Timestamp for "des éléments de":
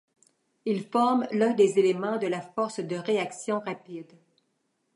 1.53-2.25